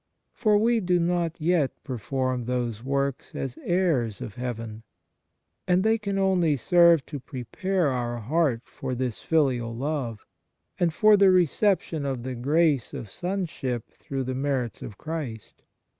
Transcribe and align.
For 0.33 0.57
we 0.57 0.79
do 0.79 0.99
not 0.99 1.39
yet 1.39 1.69
perform 1.83 2.45
those 2.45 2.83
works 2.83 3.35
as 3.35 3.55
heirs 3.63 4.19
of 4.19 4.33
heaven; 4.33 4.81
and 5.67 5.83
they 5.83 5.99
can 5.99 6.17
only 6.17 6.57
serve 6.57 7.05
to 7.05 7.19
prepare 7.19 7.89
our 7.91 8.17
heart 8.17 8.61
for 8.65 8.95
this 8.95 9.19
filial 9.21 9.75
love, 9.75 10.25
and 10.79 10.91
for 10.91 11.15
the 11.17 11.25
recep 11.27 11.81
tion 11.81 12.03
of 12.07 12.23
the 12.23 12.33
grace 12.33 12.95
of 12.95 13.11
sonship 13.11 13.91
through 13.91 14.23
the 14.23 14.33
merits 14.33 14.81
of 14.81 14.97
Christ. 14.97 15.61